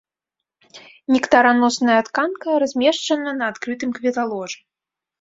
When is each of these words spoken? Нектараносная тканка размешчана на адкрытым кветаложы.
Нектараносная 1.15 1.99
тканка 2.09 2.57
размешчана 2.65 3.31
на 3.39 3.45
адкрытым 3.55 3.89
кветаложы. 4.03 4.59